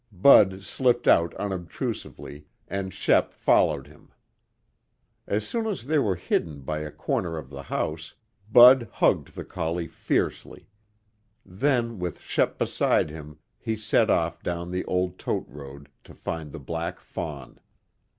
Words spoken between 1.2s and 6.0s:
unobtrusively, and Shep followed him. As soon as they